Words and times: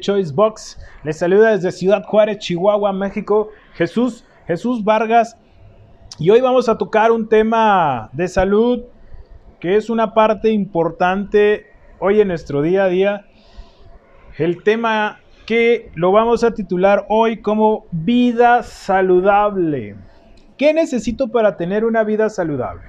Choice 0.00 0.32
Box 0.32 0.78
les 1.02 1.18
saluda 1.18 1.50
desde 1.50 1.72
Ciudad 1.72 2.04
Juárez, 2.04 2.38
Chihuahua, 2.38 2.92
México, 2.92 3.48
Jesús, 3.74 4.24
Jesús 4.46 4.84
Vargas. 4.84 5.36
Y 6.20 6.30
hoy 6.30 6.40
vamos 6.40 6.68
a 6.68 6.78
tocar 6.78 7.10
un 7.10 7.28
tema 7.28 8.10
de 8.12 8.28
salud 8.28 8.84
que 9.58 9.76
es 9.76 9.90
una 9.90 10.14
parte 10.14 10.50
importante 10.50 11.66
hoy 11.98 12.20
en 12.20 12.28
nuestro 12.28 12.62
día 12.62 12.84
a 12.84 12.88
día. 12.88 13.26
El 14.36 14.62
tema 14.62 15.18
que 15.46 15.90
lo 15.96 16.12
vamos 16.12 16.44
a 16.44 16.54
titular 16.54 17.06
hoy 17.08 17.40
como 17.42 17.86
vida 17.90 18.62
saludable. 18.62 19.96
¿Qué 20.58 20.74
necesito 20.74 21.28
para 21.28 21.56
tener 21.56 21.84
una 21.84 22.02
vida 22.02 22.28
saludable? 22.28 22.82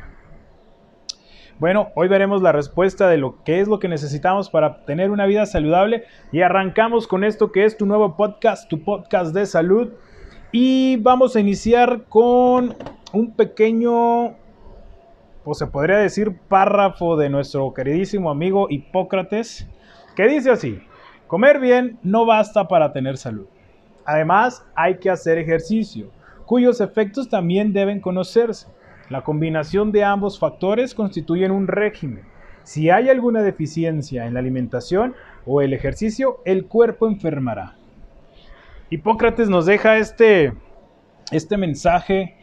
Bueno, 1.59 1.89
hoy 1.93 2.07
veremos 2.07 2.41
la 2.41 2.51
respuesta 2.51 3.07
de 3.07 3.17
lo 3.17 3.43
que 3.43 3.59
es 3.59 3.67
lo 3.67 3.77
que 3.77 3.87
necesitamos 3.87 4.49
para 4.49 4.85
tener 4.85 5.11
una 5.11 5.27
vida 5.27 5.45
saludable 5.45 6.05
y 6.31 6.41
arrancamos 6.41 7.05
con 7.05 7.23
esto 7.23 7.51
que 7.51 7.65
es 7.65 7.77
tu 7.77 7.85
nuevo 7.85 8.17
podcast, 8.17 8.67
tu 8.69 8.83
podcast 8.83 9.35
de 9.35 9.45
salud. 9.45 9.89
Y 10.51 10.97
vamos 10.97 11.35
a 11.35 11.41
iniciar 11.41 12.05
con 12.09 12.75
un 13.13 13.35
pequeño, 13.35 14.35
pues 15.43 15.59
se 15.59 15.67
podría 15.67 15.97
decir, 15.97 16.39
párrafo 16.47 17.17
de 17.17 17.29
nuestro 17.29 17.71
queridísimo 17.75 18.31
amigo 18.31 18.65
Hipócrates, 18.71 19.69
que 20.15 20.27
dice 20.27 20.49
así, 20.49 20.81
comer 21.27 21.59
bien 21.59 21.99
no 22.01 22.25
basta 22.25 22.67
para 22.67 22.93
tener 22.93 23.17
salud. 23.17 23.45
Además, 24.05 24.65
hay 24.73 24.97
que 24.97 25.11
hacer 25.11 25.37
ejercicio, 25.37 26.09
cuyos 26.49 26.81
efectos 26.81 27.29
también 27.29 27.73
deben 27.73 27.99
conocerse. 27.99 28.65
La 29.07 29.21
combinación 29.21 29.91
de 29.91 30.03
ambos 30.03 30.39
factores 30.39 30.95
constituyen 30.95 31.51
un 31.51 31.67
régimen. 31.67 32.23
Si 32.63 32.89
hay 32.89 33.07
alguna 33.07 33.43
deficiencia 33.43 34.25
en 34.25 34.33
la 34.33 34.39
alimentación 34.39 35.13
o 35.45 35.61
el 35.61 35.73
ejercicio, 35.73 36.41
el 36.45 36.65
cuerpo 36.65 37.07
enfermará. 37.07 37.75
Hipócrates 38.89 39.47
nos 39.47 39.67
deja 39.67 39.97
este, 39.97 40.53
este 41.31 41.55
mensaje 41.55 42.35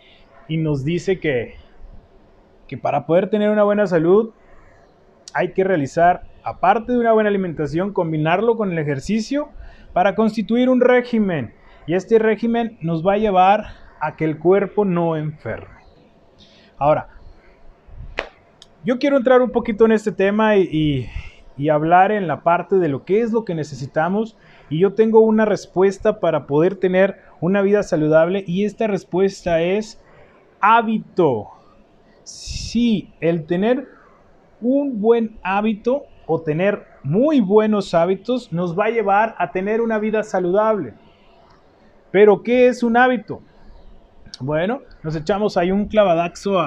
y 0.47 0.59
nos 0.59 0.85
dice 0.85 1.19
que, 1.19 1.57
que 2.69 2.79
para 2.79 3.07
poder 3.07 3.29
tener 3.29 3.51
una 3.51 3.65
buena 3.65 3.89
salud 3.89 4.31
hay 5.35 5.51
que 5.51 5.65
realizar, 5.65 6.29
aparte 6.45 6.93
de 6.93 7.01
una 7.01 7.13
buena 7.13 7.29
alimentación, 7.29 7.93
combinarlo 7.93 8.57
con 8.57 8.71
el 8.71 8.79
ejercicio 8.79 9.49
para 9.93 10.15
constituir 10.15 10.69
un 10.69 10.81
régimen. 10.81 11.55
Y 11.89 11.95
este 11.95 12.21
régimen 12.21 12.79
nos 12.81 13.05
va 13.05 13.15
a 13.15 13.19
llevar 13.19 13.86
a 14.01 14.17
que 14.17 14.25
el 14.25 14.39
cuerpo 14.39 14.85
no 14.85 15.17
enferme. 15.17 15.77
Ahora, 16.79 17.09
yo 18.85 18.99
quiero 18.99 19.17
entrar 19.17 19.43
un 19.43 19.51
poquito 19.51 19.85
en 19.85 19.93
este 19.93 20.13
tema 20.13 20.57
y, 20.57 21.09
hablar 21.73 22.13
en 22.13 22.29
la 22.29 22.43
parte 22.43 22.77
de 22.77 22.89
lo 22.89 23.05
que 23.05 23.21
es 23.23 23.33
lo 23.33 23.45
que 23.45 23.55
necesitamos 23.55 24.37
y 24.69 24.79
yo 24.79 24.93
tengo 24.93 25.21
una 25.21 25.47
respuesta 25.47 26.21
para 26.21 26.47
poder 26.47 26.77
tener 26.77 27.17
una 27.41 27.63
vida 27.63 27.83
saludable 27.83 28.45
y 28.47 28.65
esta 28.65 28.87
respuesta 28.87 29.61
es 29.61 30.01
hábito. 30.61 31.49
Sí, 32.23 33.13
el 33.21 33.47
tener 33.47 33.89
un 34.61 35.01
buen 35.01 35.39
hábito 35.43 36.05
o 36.27 36.43
tener 36.43 36.87
muy 37.03 37.41
buenos 37.41 37.95
hábitos 37.95 38.53
nos 38.53 38.79
va 38.79 38.85
a 38.85 38.91
llevar 38.91 39.35
a 39.39 39.51
tener 39.51 39.81
una 39.81 39.99
vida 39.99 40.23
saludable. 40.23 40.95
Pero 42.11 42.43
¿qué 42.43 42.69
es 42.69 42.83
un 42.83 42.97
hábito? 42.97 43.43
Bueno, 44.41 44.83
nos 45.03 45.17
echamos 45.17 45.57
ahí 45.57 45.71
un 45.71 45.87
clavadaxo 45.87 46.61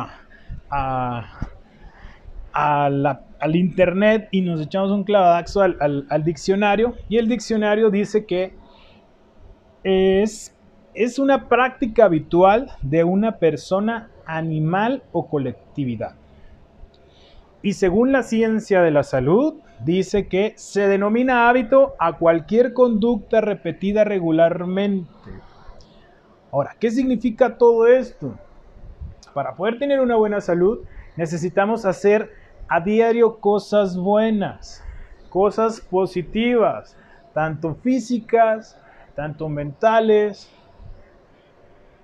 al 0.71 1.35
internet 3.53 4.27
y 4.31 4.41
nos 4.41 4.61
echamos 4.61 4.91
un 4.91 5.03
clavadaxo 5.03 5.61
al, 5.61 6.05
al, 6.09 6.23
diccionario. 6.23 6.95
Y 7.09 7.17
el 7.17 7.27
diccionario 7.27 7.89
dice 7.89 8.25
que 8.25 8.53
es, 9.83 10.55
es 10.93 11.19
una 11.19 11.47
práctica 11.47 12.05
habitual 12.05 12.71
de 12.81 13.03
una 13.03 13.37
persona, 13.37 14.09
animal 14.25 15.03
o 15.11 15.27
colectividad. 15.27 16.15
Y 17.61 17.73
según 17.73 18.11
la 18.11 18.23
ciencia 18.23 18.81
de 18.81 18.91
la 18.91 19.03
salud, 19.03 19.55
dice 19.83 20.27
que 20.27 20.53
se 20.55 20.87
denomina 20.87 21.49
hábito 21.49 21.93
a 21.99 22.17
cualquier 22.17 22.73
conducta 22.73 23.41
repetida 23.41 24.03
regularmente 24.03 25.09
Ahora, 26.51 26.75
¿qué 26.79 26.89
significa 26.89 27.57
todo 27.57 27.85
esto? 27.85 28.33
Para 29.33 29.55
poder 29.55 29.77
tener 29.77 29.99
una 29.99 30.15
buena 30.15 30.41
salud, 30.41 30.79
necesitamos 31.15 31.85
hacer 31.85 32.31
a 32.67 32.79
diario 32.79 33.39
cosas 33.39 33.97
buenas, 33.97 34.83
cosas 35.29 35.79
positivas, 35.79 36.97
tanto 37.33 37.75
físicas, 37.75 38.79
tanto 39.15 39.47
mentales 39.49 40.49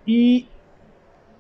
y 0.06 0.48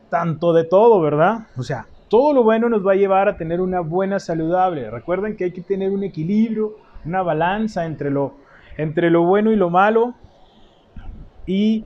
tanto 0.09 0.53
de 0.53 0.63
todo, 0.63 0.99
¿verdad? 1.01 1.47
O 1.57 1.63
sea, 1.63 1.85
todo 2.07 2.33
lo 2.33 2.43
bueno 2.43 2.69
nos 2.69 2.85
va 2.85 2.93
a 2.93 2.95
llevar 2.95 3.27
a 3.27 3.37
tener 3.37 3.61
una 3.61 3.81
buena 3.81 4.19
saludable. 4.19 4.89
Recuerden 4.89 5.35
que 5.35 5.45
hay 5.45 5.51
que 5.51 5.61
tener 5.61 5.91
un 5.91 6.03
equilibrio, 6.03 6.77
una 7.03 7.21
balanza 7.21 7.85
entre 7.85 8.09
lo, 8.09 8.33
entre 8.77 9.09
lo 9.09 9.23
bueno 9.23 9.51
y 9.51 9.55
lo 9.55 9.69
malo 9.69 10.15
y 11.45 11.85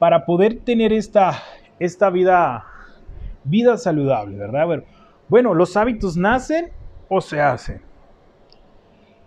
para 0.00 0.24
poder 0.24 0.60
tener 0.60 0.94
esta, 0.94 1.42
esta 1.78 2.08
vida, 2.08 2.64
vida 3.44 3.76
saludable, 3.76 4.38
¿verdad? 4.38 4.82
Bueno, 5.28 5.52
los 5.52 5.76
hábitos 5.76 6.16
nacen 6.16 6.70
o 7.10 7.20
se 7.20 7.38
hacen. 7.38 7.82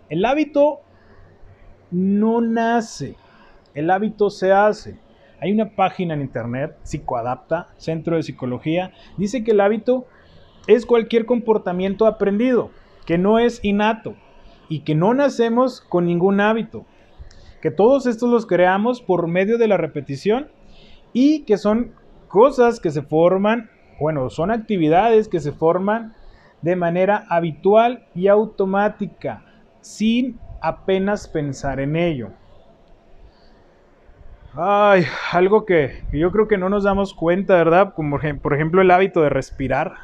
El 0.08 0.24
hábito 0.24 0.80
no 1.92 2.40
nace, 2.40 3.14
el 3.72 3.88
hábito 3.88 4.30
se 4.30 4.50
hace. 4.50 4.98
Hay 5.40 5.52
una 5.52 5.76
página 5.76 6.14
en 6.14 6.22
internet, 6.22 6.76
Psicoadapta, 6.82 7.68
Centro 7.76 8.16
de 8.16 8.24
Psicología, 8.24 8.90
dice 9.16 9.44
que 9.44 9.52
el 9.52 9.60
hábito 9.60 10.06
es 10.66 10.86
cualquier 10.86 11.24
comportamiento 11.24 12.04
aprendido, 12.04 12.72
que 13.06 13.16
no 13.16 13.38
es 13.38 13.64
innato 13.64 14.16
y 14.68 14.80
que 14.80 14.96
no 14.96 15.14
nacemos 15.14 15.80
con 15.82 16.06
ningún 16.06 16.40
hábito, 16.40 16.84
que 17.62 17.70
todos 17.70 18.06
estos 18.06 18.28
los 18.28 18.44
creamos 18.44 19.00
por 19.00 19.28
medio 19.28 19.56
de 19.56 19.68
la 19.68 19.76
repetición 19.76 20.48
y 21.14 21.44
que 21.44 21.56
son 21.56 21.92
cosas 22.28 22.80
que 22.80 22.90
se 22.90 23.00
forman, 23.00 23.70
bueno, 23.98 24.28
son 24.28 24.50
actividades 24.50 25.28
que 25.28 25.40
se 25.40 25.52
forman 25.52 26.14
de 26.60 26.76
manera 26.76 27.24
habitual 27.30 28.06
y 28.14 28.26
automática, 28.28 29.42
sin 29.80 30.38
apenas 30.60 31.28
pensar 31.28 31.80
en 31.80 31.96
ello. 31.96 32.30
Ay, 34.56 35.04
algo 35.32 35.64
que, 35.64 36.04
yo 36.12 36.30
creo 36.30 36.48
que 36.48 36.58
no 36.58 36.68
nos 36.68 36.84
damos 36.84 37.14
cuenta, 37.14 37.54
¿verdad? 37.56 37.94
Como 37.94 38.18
por 38.42 38.54
ejemplo 38.54 38.82
el 38.82 38.90
hábito 38.90 39.22
de 39.22 39.28
respirar, 39.28 39.94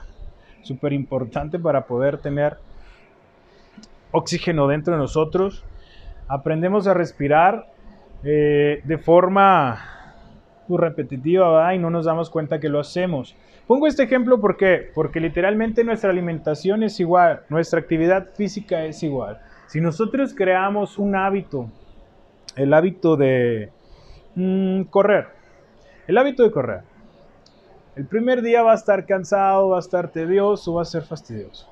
súper 0.62 0.92
importante 0.92 1.58
para 1.58 1.86
poder 1.86 2.18
tener 2.18 2.58
oxígeno 4.12 4.68
dentro 4.68 4.94
de 4.94 4.98
nosotros. 4.98 5.64
Aprendemos 6.28 6.86
a 6.86 6.94
respirar 6.94 7.68
eh, 8.22 8.82
de 8.84 8.98
forma 8.98 9.99
repetitiva 10.76 11.74
y 11.74 11.78
no 11.78 11.90
nos 11.90 12.06
damos 12.06 12.30
cuenta 12.30 12.60
que 12.60 12.68
lo 12.68 12.80
hacemos. 12.80 13.36
Pongo 13.66 13.86
este 13.86 14.02
ejemplo 14.02 14.40
porque, 14.40 14.90
porque 14.94 15.20
literalmente 15.20 15.84
nuestra 15.84 16.10
alimentación 16.10 16.82
es 16.82 16.98
igual, 16.98 17.42
nuestra 17.48 17.80
actividad 17.80 18.30
física 18.34 18.84
es 18.84 19.02
igual. 19.02 19.40
Si 19.66 19.80
nosotros 19.80 20.34
creamos 20.34 20.98
un 20.98 21.14
hábito, 21.14 21.70
el 22.56 22.74
hábito 22.74 23.16
de 23.16 23.70
mm, 24.34 24.82
correr, 24.84 25.28
el 26.08 26.18
hábito 26.18 26.42
de 26.42 26.50
correr, 26.50 26.80
el 27.96 28.06
primer 28.06 28.42
día 28.42 28.62
va 28.62 28.72
a 28.72 28.76
estar 28.76 29.06
cansado, 29.06 29.68
va 29.68 29.76
a 29.76 29.80
estar 29.80 30.10
tedioso, 30.10 30.74
va 30.74 30.82
a 30.82 30.86
ser 30.86 31.02
fastidioso. 31.02 31.68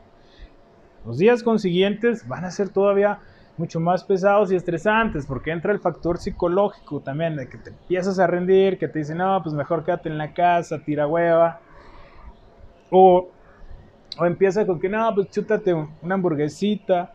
Los 1.04 1.18
días 1.18 1.42
consiguientes 1.42 2.28
van 2.28 2.44
a 2.44 2.50
ser 2.50 2.68
todavía 2.68 3.20
mucho 3.58 3.80
más 3.80 4.04
pesados 4.04 4.52
y 4.52 4.56
estresantes, 4.56 5.26
porque 5.26 5.50
entra 5.50 5.72
el 5.72 5.80
factor 5.80 6.18
psicológico 6.18 7.00
también, 7.00 7.36
de 7.36 7.48
que 7.48 7.58
te 7.58 7.70
empiezas 7.70 8.18
a 8.18 8.26
rendir, 8.26 8.78
que 8.78 8.88
te 8.88 9.00
dicen, 9.00 9.18
no, 9.18 9.40
pues 9.42 9.54
mejor 9.54 9.84
quédate 9.84 10.08
en 10.08 10.18
la 10.18 10.32
casa, 10.32 10.78
tira 10.78 11.06
hueva. 11.06 11.60
O, 12.90 13.28
o 14.18 14.26
empieza 14.26 14.64
con 14.66 14.80
que, 14.80 14.88
no, 14.88 15.14
pues 15.14 15.30
chútate 15.30 15.74
una 15.74 16.14
hamburguesita. 16.14 17.12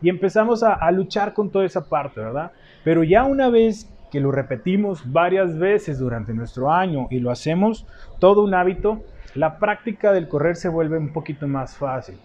Y 0.00 0.08
empezamos 0.08 0.62
a, 0.62 0.74
a 0.74 0.90
luchar 0.90 1.32
con 1.34 1.50
toda 1.50 1.64
esa 1.64 1.88
parte, 1.88 2.20
¿verdad? 2.20 2.52
Pero 2.84 3.02
ya 3.02 3.24
una 3.24 3.50
vez 3.50 3.92
que 4.10 4.20
lo 4.20 4.32
repetimos 4.32 5.10
varias 5.12 5.58
veces 5.58 5.98
durante 5.98 6.32
nuestro 6.32 6.72
año 6.72 7.08
y 7.10 7.18
lo 7.18 7.30
hacemos 7.30 7.86
todo 8.18 8.42
un 8.42 8.54
hábito, 8.54 9.02
la 9.34 9.58
práctica 9.58 10.12
del 10.12 10.28
correr 10.28 10.56
se 10.56 10.68
vuelve 10.68 10.98
un 10.98 11.12
poquito 11.12 11.46
más 11.46 11.76
fácil. 11.76 12.18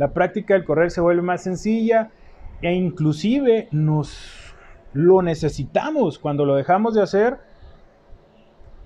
La 0.00 0.14
práctica 0.14 0.54
del 0.54 0.64
correr 0.64 0.90
se 0.90 1.02
vuelve 1.02 1.20
más 1.20 1.42
sencilla 1.42 2.08
e 2.62 2.72
inclusive 2.72 3.68
nos 3.70 4.54
lo 4.94 5.20
necesitamos. 5.20 6.18
Cuando 6.18 6.46
lo 6.46 6.54
dejamos 6.54 6.94
de 6.94 7.02
hacer, 7.02 7.36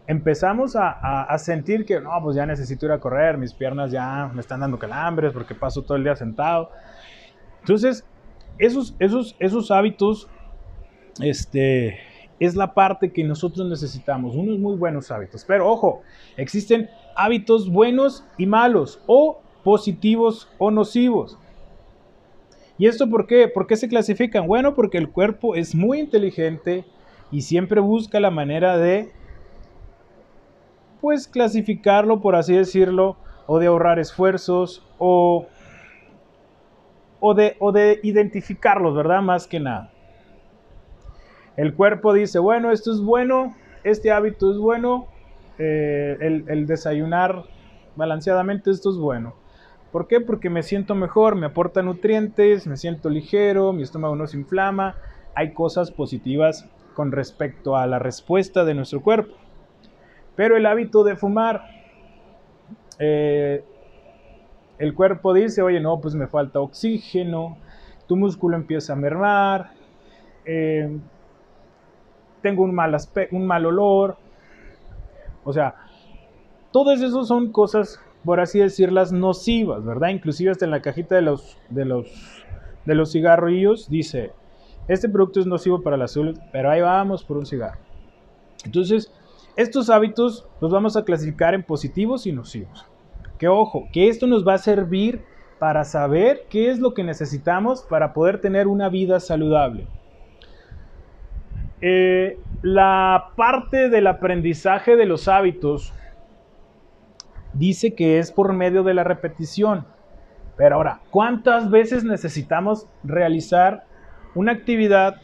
empezamos 0.08 0.74
a, 0.74 1.38
sentir 1.38 1.86
que, 1.86 2.00
no, 2.00 2.10
pues 2.20 2.34
ya 2.34 2.46
necesito 2.46 2.86
ir 2.86 2.90
a 2.90 2.98
correr, 2.98 3.38
mis 3.38 3.54
piernas 3.54 3.92
ya 3.92 4.28
me 4.34 4.40
están 4.40 4.58
dando 4.58 4.76
calambres 4.76 5.32
porque 5.32 5.54
paso 5.54 5.82
todo 5.82 5.96
el 5.96 6.02
día 6.02 6.16
sentado. 6.16 6.70
Entonces, 7.60 8.04
esos, 8.58 8.96
esos, 8.98 9.36
esos 9.38 9.70
hábitos, 9.70 10.28
este, 11.20 11.96
es 12.40 12.56
la 12.56 12.74
parte 12.74 13.12
que 13.12 13.22
nosotros 13.22 13.68
necesitamos, 13.68 14.34
unos 14.34 14.58
muy 14.58 14.74
buenos 14.74 15.12
hábitos. 15.12 15.44
Pero 15.44 15.70
ojo, 15.70 16.02
existen 16.36 16.90
hábitos 17.14 17.70
buenos 17.70 18.26
y 18.36 18.46
malos, 18.46 19.00
o 19.06 19.43
positivos 19.64 20.48
o 20.58 20.70
nocivos. 20.70 21.38
¿Y 22.76 22.86
esto 22.86 23.08
por 23.08 23.26
qué? 23.26 23.48
¿Por 23.48 23.66
qué 23.66 23.76
se 23.76 23.88
clasifican? 23.88 24.46
Bueno, 24.46 24.74
porque 24.74 24.98
el 24.98 25.10
cuerpo 25.10 25.54
es 25.54 25.74
muy 25.74 26.00
inteligente 26.00 26.84
y 27.30 27.42
siempre 27.42 27.80
busca 27.80 28.20
la 28.20 28.30
manera 28.30 28.76
de, 28.76 29.12
pues, 31.00 31.26
clasificarlo, 31.26 32.20
por 32.20 32.36
así 32.36 32.54
decirlo, 32.54 33.16
o 33.46 33.58
de 33.58 33.66
ahorrar 33.66 33.98
esfuerzos, 33.98 34.84
o, 34.98 35.46
o, 37.20 37.34
de, 37.34 37.56
o 37.60 37.72
de 37.72 38.00
identificarlos, 38.02 38.94
¿verdad? 38.94 39.22
Más 39.22 39.46
que 39.46 39.60
nada. 39.60 39.90
El 41.56 41.74
cuerpo 41.74 42.12
dice, 42.12 42.40
bueno, 42.40 42.72
esto 42.72 42.90
es 42.92 43.00
bueno, 43.00 43.54
este 43.84 44.10
hábito 44.10 44.50
es 44.50 44.58
bueno, 44.58 45.06
eh, 45.58 46.16
el, 46.20 46.44
el 46.48 46.66
desayunar 46.66 47.44
balanceadamente, 47.94 48.72
esto 48.72 48.90
es 48.90 48.96
bueno. 48.96 49.43
¿Por 49.94 50.08
qué? 50.08 50.20
Porque 50.20 50.50
me 50.50 50.64
siento 50.64 50.96
mejor, 50.96 51.36
me 51.36 51.46
aporta 51.46 51.80
nutrientes, 51.80 52.66
me 52.66 52.76
siento 52.76 53.08
ligero, 53.08 53.72
mi 53.72 53.84
estómago 53.84 54.16
no 54.16 54.26
se 54.26 54.36
inflama. 54.36 54.96
Hay 55.36 55.52
cosas 55.54 55.92
positivas 55.92 56.68
con 56.94 57.12
respecto 57.12 57.76
a 57.76 57.86
la 57.86 58.00
respuesta 58.00 58.64
de 58.64 58.74
nuestro 58.74 59.02
cuerpo. 59.02 59.36
Pero 60.34 60.56
el 60.56 60.66
hábito 60.66 61.04
de 61.04 61.14
fumar, 61.14 61.62
eh, 62.98 63.62
el 64.78 64.94
cuerpo 64.94 65.32
dice, 65.32 65.62
oye, 65.62 65.78
no, 65.78 66.00
pues 66.00 66.16
me 66.16 66.26
falta 66.26 66.58
oxígeno, 66.58 67.56
tu 68.08 68.16
músculo 68.16 68.56
empieza 68.56 68.94
a 68.94 68.96
mermar, 68.96 69.74
eh, 70.44 70.90
tengo 72.42 72.64
un 72.64 72.74
mal, 72.74 72.96
un 73.30 73.46
mal 73.46 73.64
olor. 73.64 74.16
O 75.44 75.52
sea, 75.52 75.76
todas 76.72 77.00
esas 77.00 77.28
son 77.28 77.52
cosas 77.52 78.00
por 78.24 78.40
así 78.40 78.58
decirlas, 78.58 79.12
nocivas, 79.12 79.84
¿verdad? 79.84 80.08
Inclusive 80.08 80.50
hasta 80.50 80.64
en 80.64 80.70
la 80.70 80.82
cajita 80.82 81.14
de 81.14 81.22
los, 81.22 81.58
de 81.68 81.84
los, 81.84 82.06
de 82.84 82.94
los 82.94 83.12
cigarrillos 83.12 83.88
dice, 83.88 84.32
este 84.88 85.08
producto 85.08 85.40
es 85.40 85.46
nocivo 85.46 85.82
para 85.82 85.96
la 85.96 86.08
salud, 86.08 86.38
pero 86.52 86.70
ahí 86.70 86.80
vamos 86.80 87.24
por 87.24 87.36
un 87.36 87.46
cigarro. 87.46 87.78
Entonces, 88.64 89.12
estos 89.56 89.90
hábitos 89.90 90.48
los 90.60 90.72
vamos 90.72 90.96
a 90.96 91.04
clasificar 91.04 91.54
en 91.54 91.62
positivos 91.62 92.26
y 92.26 92.32
nocivos. 92.32 92.86
Que 93.38 93.48
ojo, 93.48 93.88
que 93.92 94.08
esto 94.08 94.26
nos 94.26 94.46
va 94.46 94.54
a 94.54 94.58
servir 94.58 95.22
para 95.58 95.84
saber 95.84 96.46
qué 96.50 96.70
es 96.70 96.78
lo 96.78 96.94
que 96.94 97.04
necesitamos 97.04 97.82
para 97.82 98.12
poder 98.12 98.40
tener 98.40 98.66
una 98.66 98.88
vida 98.88 99.20
saludable. 99.20 99.86
Eh, 101.80 102.38
la 102.62 103.32
parte 103.36 103.90
del 103.90 104.06
aprendizaje 104.06 104.96
de 104.96 105.06
los 105.06 105.28
hábitos 105.28 105.92
dice 107.54 107.94
que 107.94 108.18
es 108.18 108.30
por 108.30 108.52
medio 108.52 108.82
de 108.82 108.94
la 108.94 109.04
repetición. 109.04 109.86
Pero 110.56 110.76
ahora, 110.76 111.00
¿cuántas 111.10 111.70
veces 111.70 112.04
necesitamos 112.04 112.86
realizar 113.02 113.84
una 114.34 114.52
actividad 114.52 115.16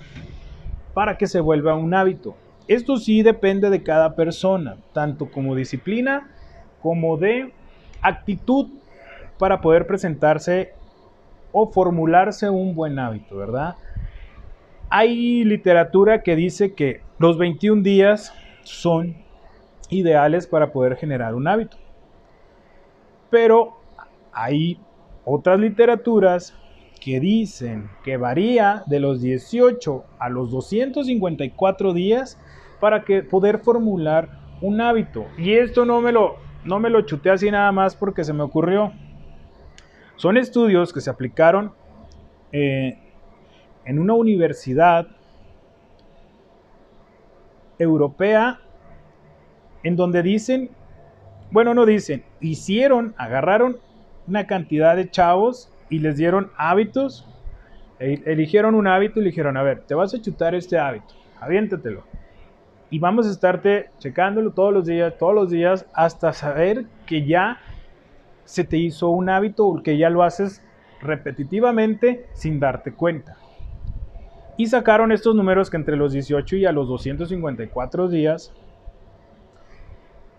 para 0.94 1.17
que 1.19 1.27
se 1.27 1.41
vuelva 1.41 1.75
un 1.75 1.94
hábito? 1.94 2.35
Esto 2.67 2.97
sí 2.97 3.23
depende 3.23 3.71
de 3.71 3.82
cada 3.82 4.15
persona, 4.15 4.77
tanto 4.93 5.31
como 5.31 5.55
disciplina 5.55 6.31
como 6.82 7.17
de 7.17 7.53
actitud 8.00 8.69
para 9.38 9.61
poder 9.61 9.87
presentarse 9.87 10.73
o 11.53 11.71
formularse 11.71 12.49
un 12.49 12.75
buen 12.75 12.99
hábito, 12.99 13.37
¿verdad? 13.37 13.77
Hay 14.88 15.44
literatura 15.44 16.23
que 16.23 16.37
dice 16.37 16.75
que 16.75 17.00
los 17.19 17.38
21 17.38 17.82
días 17.82 18.35
son 18.62 19.17
ideales 19.88 20.47
para 20.47 20.73
poder 20.73 20.97
generar 20.97 21.35
un 21.35 21.49
hábito. 21.49 21.77
Pero 23.31 23.77
hay 24.32 24.79
otras 25.25 25.59
literaturas 25.61 26.55
que 27.00 27.19
dicen 27.19 27.88
que 28.05 28.17
varía 28.17 28.82
de 28.87 29.00
los 29.00 29.23
18 29.23 30.05
a 30.19 30.29
los 30.29 30.50
254 30.50 31.94
días 31.94 32.38
para 32.79 33.05
que 33.05 33.23
poder 33.23 33.59
formular 33.59 34.29
un 34.61 34.81
hábito. 34.81 35.27
Y 35.38 35.53
esto 35.53 35.85
no 35.85 36.00
me 36.00 36.12
lo 36.12 36.37
no 36.65 36.79
me 36.79 36.91
lo 36.91 37.00
chuté 37.03 37.31
así 37.31 37.50
nada 37.50 37.73
más 37.73 37.97
porque 37.97 38.23
se 38.23 38.32
me 38.32 38.43
ocurrió. 38.43 38.93
Son 40.17 40.37
estudios 40.37 40.93
que 40.93 41.00
se 41.00 41.09
aplicaron 41.09 41.73
eh, 42.53 42.99
en 43.87 43.99
una 43.99 44.12
universidad 44.12 45.06
europea 47.79 48.61
en 49.82 49.97
donde 49.97 50.23
dicen 50.23 50.71
bueno, 51.50 51.75
no 51.75 51.87
dicen, 51.87 52.25
hicieron, 52.41 53.14
agarraron 53.17 53.79
una 54.26 54.47
cantidad 54.47 54.97
de 54.97 55.11
chavos 55.11 55.73
y 55.88 55.99
les 55.99 56.17
dieron 56.17 56.50
hábitos, 56.56 57.26
e, 57.99 58.23
eligieron 58.26 58.75
un 58.75 58.87
hábito 58.87 59.19
y 59.19 59.25
le 59.25 59.31
dijeron, 59.31 59.56
a 59.56 59.62
ver, 59.62 59.81
te 59.81 59.94
vas 59.94 60.14
a 60.14 60.20
chutar 60.20 60.55
este 60.55 60.79
hábito, 60.79 61.14
aviéntatelo. 61.41 62.05
Y 62.91 62.99
vamos 62.99 63.26
a 63.26 63.31
estarte 63.31 63.91
checándolo 63.99 64.52
todos 64.52 64.73
los 64.73 64.87
días, 64.87 65.17
todos 65.19 65.35
los 65.35 65.50
días, 65.50 65.87
hasta 65.94 66.32
saber 66.32 66.87
que 67.06 67.25
ya 67.25 67.58
se 68.44 68.64
te 68.64 68.79
hizo 68.79 69.11
un 69.11 69.29
hábito 69.29 69.67
o 69.67 69.82
que 69.82 69.96
ya 69.96 70.11
lo 70.11 70.23
haces 70.23 70.62
repetitivamente 71.00 72.26
sin 72.32 72.61
darte 72.61 72.93
cuenta. 72.93 73.37
Y 74.56 74.67
sacaron 74.67 75.12
estos 75.12 75.35
números 75.35 75.70
que 75.70 75.76
entre 75.76 75.96
los 75.96 76.12
18 76.12 76.56
y 76.56 76.67
a 76.67 76.73
los 76.73 76.88
254 76.88 78.08
días 78.08 78.53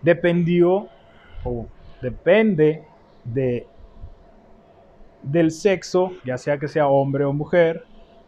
dependió 0.02 0.88
o 1.44 1.66
depende 2.00 2.82
de, 3.24 3.66
del 5.22 5.50
sexo, 5.50 6.12
ya 6.24 6.38
sea 6.38 6.58
que 6.58 6.68
sea 6.68 6.88
hombre 6.88 7.24
o 7.24 7.32
mujer, 7.32 7.84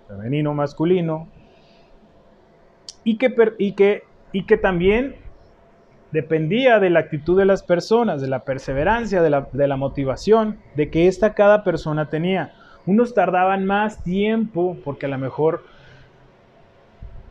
femenino 0.08 0.50
o 0.50 0.54
masculino, 0.54 1.28
y 3.02 3.18
que, 3.18 3.34
y 3.58 3.72
que, 3.72 4.02
y 4.32 4.44
que 4.44 4.56
también 4.56 5.16
dependía 6.10 6.78
de 6.78 6.90
la 6.90 7.00
actitud 7.00 7.36
de 7.36 7.44
las 7.44 7.62
personas, 7.62 8.20
de 8.20 8.28
la 8.28 8.44
perseverancia, 8.44 9.20
de 9.20 9.30
la, 9.30 9.48
de 9.52 9.66
la 9.66 9.76
motivación, 9.76 10.58
de 10.76 10.90
que 10.90 11.08
esta 11.08 11.34
cada 11.34 11.64
persona 11.64 12.08
tenía. 12.08 12.52
Unos 12.86 13.14
tardaban 13.14 13.64
más 13.64 14.02
tiempo 14.04 14.76
porque 14.84 15.06
a 15.06 15.08
lo 15.08 15.18
mejor 15.18 15.64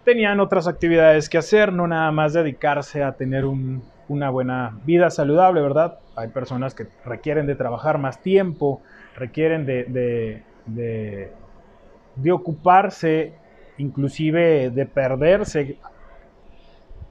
tenían 0.03 0.39
otras 0.39 0.67
actividades 0.67 1.29
que 1.29 1.37
hacer, 1.37 1.73
no 1.73 1.87
nada 1.87 2.11
más 2.11 2.33
dedicarse 2.33 3.03
a 3.03 3.13
tener 3.13 3.45
un, 3.45 3.83
una 4.07 4.29
buena 4.29 4.79
vida 4.85 5.09
saludable, 5.09 5.61
¿verdad? 5.61 5.99
Hay 6.15 6.29
personas 6.29 6.75
que 6.75 6.87
requieren 7.05 7.47
de 7.47 7.55
trabajar 7.55 7.97
más 7.97 8.21
tiempo, 8.21 8.81
requieren 9.15 9.65
de, 9.65 10.43
de, 10.65 12.31
ocuparse, 12.31 13.33
inclusive 13.77 14.69
de 14.69 14.85
perderse 14.85 15.77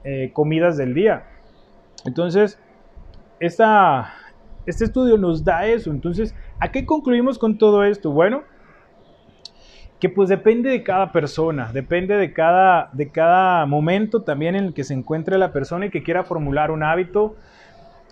eh, 0.03 0.31
comidas 0.33 0.77
del 0.77 0.93
día. 0.93 1.25
Entonces, 2.05 2.59
esta, 3.39 4.13
este 4.65 4.85
estudio 4.85 5.17
nos 5.17 5.43
da 5.43 5.65
eso. 5.65 5.91
Entonces, 5.91 6.35
¿a 6.59 6.71
qué 6.71 6.85
concluimos 6.85 7.37
con 7.39 7.57
todo 7.57 7.83
esto? 7.83 8.11
Bueno, 8.11 8.43
que 10.03 10.09
pues 10.09 10.27
depende 10.27 10.69
de 10.69 10.83
cada 10.83 11.13
persona, 11.13 11.71
depende 11.71 12.17
de 12.17 12.33
cada, 12.33 12.89
de 12.91 13.07
cada 13.07 13.65
momento 13.65 14.23
también 14.23 14.53
en 14.53 14.65
el 14.65 14.73
que 14.73 14.83
se 14.83 14.93
encuentre 14.93 15.37
la 15.37 15.53
persona 15.53 15.85
y 15.85 15.91
que 15.91 16.03
quiera 16.03 16.25
formular 16.25 16.71
un 16.71 16.83
hábito, 16.83 17.37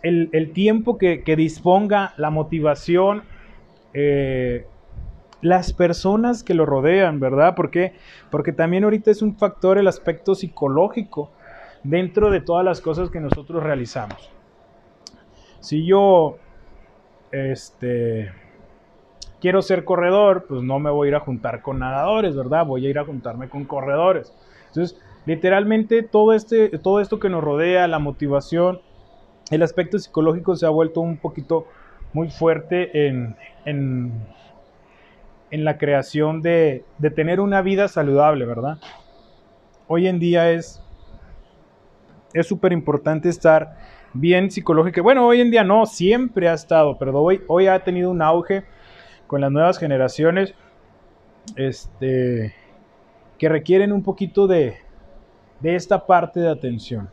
el, 0.01 0.51
tiempo 0.53 0.97
que, 0.97 1.21
disponga, 1.35 2.13
la 2.15 2.29
motivación, 2.29 3.23
eh, 3.93 4.67
las 5.41 5.73
personas 5.73 6.43
que 6.43 6.53
lo 6.53 6.65
rodean, 6.65 7.19
¿verdad? 7.19 7.55
Porque 7.55 8.53
también 8.55 8.85
ahorita 8.85 9.11
es 9.11 9.21
un 9.21 9.35
factor 9.35 9.77
el 9.77 9.89
aspecto 9.89 10.33
psicológico 10.33 11.29
dentro 11.83 12.31
de 12.31 12.39
todas 12.39 12.63
las 12.63 12.79
cosas 12.79 13.09
que 13.09 13.19
nosotros 13.19 13.61
realizamos. 13.61 14.31
Si 15.59 15.85
yo, 15.85 16.37
este, 17.33 18.31
quiero 19.41 19.61
ser 19.61 19.83
corredor, 19.83 20.45
pues 20.47 20.61
no 20.61 20.79
me 20.79 20.89
voy 20.89 21.07
a 21.07 21.09
ir 21.09 21.15
a 21.15 21.19
juntar 21.19 21.61
con 21.61 21.79
nadadores, 21.79 22.35
¿verdad? 22.35 22.65
Voy 22.65 22.85
a 22.85 22.89
ir 22.89 22.99
a 22.99 23.05
juntarme 23.05 23.49
con 23.49 23.65
corredores. 23.65 24.33
Entonces, 24.67 24.97
literalmente 25.25 26.03
todo, 26.03 26.33
este, 26.33 26.69
todo 26.77 27.01
esto 27.01 27.19
que 27.19 27.29
nos 27.29 27.43
rodea, 27.43 27.87
la 27.87 27.99
motivación, 27.99 28.79
el 29.49 29.63
aspecto 29.63 29.99
psicológico 29.99 30.55
se 30.55 30.65
ha 30.65 30.69
vuelto 30.69 31.01
un 31.01 31.17
poquito 31.17 31.67
muy 32.13 32.29
fuerte 32.29 33.07
en, 33.07 33.35
en, 33.65 34.13
la 35.51 35.77
creación 35.77 36.41
de, 36.41 36.85
de 36.97 37.09
tener 37.09 37.41
una 37.41 37.61
vida 37.61 37.89
saludable, 37.89 38.45
¿verdad? 38.45 38.77
Hoy 39.87 40.07
en 40.07 40.19
día 40.19 40.51
es 40.51 40.81
es 42.33 42.47
súper 42.47 42.71
importante 42.71 43.29
estar 43.29 43.75
bien 44.13 44.51
psicológico. 44.51 45.03
Bueno, 45.03 45.25
hoy 45.25 45.41
en 45.41 45.51
día 45.51 45.63
no, 45.63 45.85
siempre 45.85 46.49
ha 46.49 46.53
estado, 46.53 46.97
pero 46.97 47.17
hoy, 47.19 47.41
hoy 47.47 47.67
ha 47.67 47.83
tenido 47.83 48.09
un 48.11 48.21
auge 48.21 48.63
con 49.31 49.39
las 49.39 49.49
nuevas 49.49 49.77
generaciones 49.77 50.53
este, 51.55 52.53
que 53.39 53.47
requieren 53.47 53.93
un 53.93 54.03
poquito 54.03 54.45
de, 54.45 54.75
de 55.61 55.75
esta 55.77 56.05
parte 56.05 56.41
de 56.41 56.49
atención. 56.49 57.09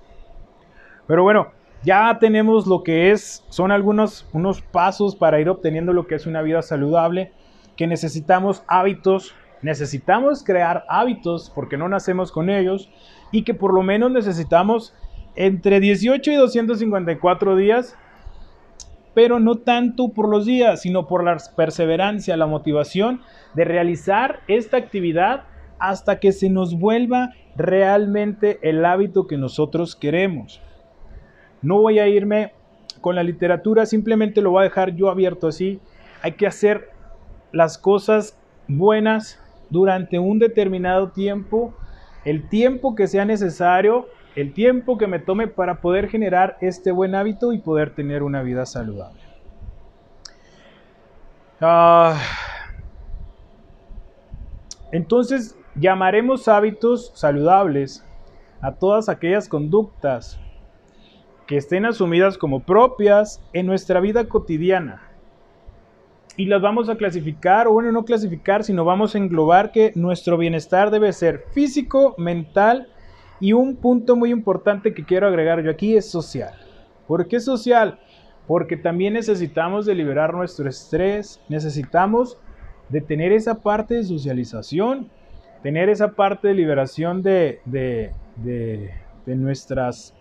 Pero 1.06 1.22
bueno, 1.22 1.52
ya 1.84 2.18
tenemos 2.18 2.66
lo 2.66 2.82
que 2.82 3.12
es, 3.12 3.44
son 3.50 3.70
algunos 3.70 4.28
unos 4.32 4.62
pasos 4.62 5.14
para 5.14 5.38
ir 5.38 5.48
obteniendo 5.48 5.92
lo 5.92 6.08
que 6.08 6.16
es 6.16 6.26
una 6.26 6.42
vida 6.42 6.60
saludable, 6.60 7.30
que 7.76 7.86
necesitamos 7.86 8.64
hábitos, 8.66 9.36
necesitamos 9.62 10.42
crear 10.42 10.84
hábitos 10.88 11.52
porque 11.54 11.76
no 11.76 11.88
nacemos 11.88 12.32
con 12.32 12.50
ellos 12.50 12.90
y 13.30 13.44
que 13.44 13.54
por 13.54 13.72
lo 13.72 13.84
menos 13.84 14.10
necesitamos 14.10 14.92
entre 15.36 15.78
18 15.78 16.32
y 16.32 16.34
254 16.34 17.54
días, 17.54 17.96
pero 19.14 19.40
no 19.40 19.56
tanto 19.56 20.08
por 20.10 20.28
los 20.28 20.46
días, 20.46 20.82
sino 20.82 21.06
por 21.06 21.24
la 21.24 21.36
perseverancia, 21.56 22.36
la 22.36 22.46
motivación 22.46 23.20
de 23.54 23.64
realizar 23.64 24.40
esta 24.48 24.76
actividad 24.76 25.44
hasta 25.78 26.18
que 26.18 26.32
se 26.32 26.50
nos 26.50 26.78
vuelva 26.78 27.34
realmente 27.56 28.58
el 28.62 28.84
hábito 28.84 29.26
que 29.26 29.36
nosotros 29.36 29.96
queremos. 29.96 30.60
No 31.62 31.80
voy 31.80 31.98
a 31.98 32.08
irme 32.08 32.52
con 33.00 33.14
la 33.14 33.22
literatura, 33.22 33.86
simplemente 33.86 34.40
lo 34.40 34.50
voy 34.50 34.60
a 34.60 34.64
dejar 34.64 34.94
yo 34.94 35.10
abierto 35.10 35.48
así. 35.48 35.80
Hay 36.22 36.32
que 36.32 36.46
hacer 36.46 36.90
las 37.52 37.78
cosas 37.78 38.38
buenas 38.66 39.40
durante 39.70 40.18
un 40.18 40.38
determinado 40.38 41.10
tiempo, 41.10 41.74
el 42.24 42.48
tiempo 42.48 42.94
que 42.94 43.06
sea 43.06 43.24
necesario 43.24 44.06
el 44.40 44.52
tiempo 44.52 44.98
que 44.98 45.08
me 45.08 45.18
tome 45.18 45.48
para 45.48 45.80
poder 45.80 46.08
generar 46.08 46.58
este 46.60 46.92
buen 46.92 47.16
hábito 47.16 47.52
y 47.52 47.58
poder 47.58 47.90
tener 47.90 48.22
una 48.22 48.40
vida 48.40 48.66
saludable. 48.66 49.20
Ah, 51.60 52.16
entonces, 54.92 55.58
llamaremos 55.74 56.46
hábitos 56.46 57.10
saludables 57.16 58.06
a 58.60 58.76
todas 58.76 59.08
aquellas 59.08 59.48
conductas 59.48 60.38
que 61.48 61.56
estén 61.56 61.84
asumidas 61.84 62.38
como 62.38 62.60
propias 62.60 63.42
en 63.52 63.66
nuestra 63.66 63.98
vida 63.98 64.28
cotidiana. 64.28 65.02
Y 66.36 66.46
las 66.46 66.62
vamos 66.62 66.88
a 66.88 66.94
clasificar, 66.94 67.66
o 67.66 67.72
bueno, 67.72 67.90
no 67.90 68.04
clasificar, 68.04 68.62
sino 68.62 68.84
vamos 68.84 69.16
a 69.16 69.18
englobar 69.18 69.72
que 69.72 69.90
nuestro 69.96 70.38
bienestar 70.38 70.92
debe 70.92 71.12
ser 71.12 71.46
físico, 71.52 72.14
mental 72.18 72.86
y 73.40 73.52
un 73.52 73.76
punto 73.76 74.16
muy 74.16 74.30
importante 74.30 74.94
que 74.94 75.04
quiero 75.04 75.28
agregar 75.28 75.62
yo 75.62 75.70
aquí 75.70 75.96
es 75.96 76.10
social. 76.10 76.54
¿Por 77.06 77.28
qué 77.28 77.40
social? 77.40 77.98
Porque 78.46 78.76
también 78.76 79.14
necesitamos 79.14 79.86
liberar 79.86 80.34
nuestro 80.34 80.68
estrés, 80.68 81.40
necesitamos 81.48 82.38
de 82.88 83.00
tener 83.00 83.32
esa 83.32 83.62
parte 83.62 83.94
de 83.94 84.04
socialización, 84.04 85.08
tener 85.62 85.88
esa 85.88 86.12
parte 86.12 86.48
de 86.48 86.54
liberación 86.54 87.22
de, 87.22 87.60
de, 87.64 88.12
de, 88.36 89.34
nuestras 89.36 90.14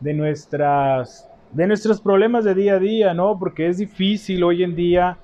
de 0.00 0.14
nuestras 0.14 1.28
de 1.52 1.66
nuestros 1.66 2.00
problemas 2.00 2.44
de 2.44 2.54
día 2.54 2.74
a 2.74 2.78
día, 2.78 3.14
¿no? 3.14 3.38
Porque 3.38 3.68
es 3.68 3.76
difícil 3.76 4.42
hoy 4.42 4.62
en 4.62 4.74
día 4.74 5.18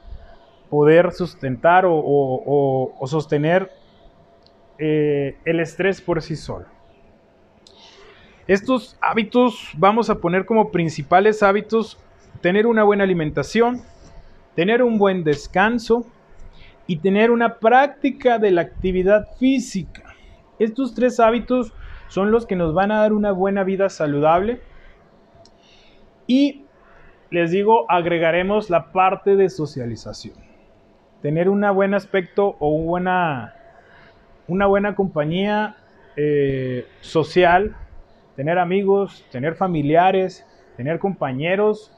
poder 0.69 1.13
sustentar 1.13 1.87
o, 1.87 1.95
o 1.97 3.07
sostener 3.07 3.71
eh, 4.79 5.37
el 5.45 5.61
estrés 5.61 6.01
por 6.01 6.23
sí 6.23 6.37
solo. 6.37 6.67
Estos 8.47 8.97
hábitos 9.01 9.71
vamos 9.77 10.09
a 10.09 10.21
poner 10.21 10.47
como 10.47 10.71
principales 10.71 11.43
hábitos 11.43 11.99
tener 12.41 12.67
una 12.67 12.85
buena 12.85 13.05
alimentación, 13.05 13.83
tener 14.55 14.83
un 14.83 14.99
buen 14.99 15.25
descanso 15.25 16.07
y 16.87 16.99
tener 16.99 17.31
una 17.31 17.59
práctica 17.59 18.39
de 18.39 18.51
la 18.51 18.63
actividad 18.63 19.29
física. 19.39 20.15
Estos 20.59 20.95
tres 20.95 21.21
hábitos 21.21 21.73
son 22.09 22.31
los 22.31 22.47
que 22.47 22.57
nos 22.57 22.73
van 22.73 22.91
a 22.91 23.01
dar 23.01 23.13
una 23.13 23.33
buena 23.33 23.65
vida 23.65 23.91
saludable 23.91 24.63
y 26.27 26.65
les 27.31 27.51
digo, 27.51 27.91
agregaremos 27.91 28.71
la 28.71 28.93
parte 28.93 29.37
de 29.37 29.51
socialización. 29.51 30.37
Tener 31.21 31.49
un 31.49 31.67
buen 31.75 31.95
aspecto 31.95 32.57
o 32.59 32.69
una 32.69 32.87
buena 32.87 33.58
una 34.49 34.67
buena 34.67 34.95
compañía 34.95 35.77
eh, 36.17 36.87
social, 37.01 37.77
tener 38.35 38.59
amigos, 38.59 39.25
tener 39.31 39.55
familiares, 39.55 40.45
tener 40.77 40.99
compañeros, 40.99 41.93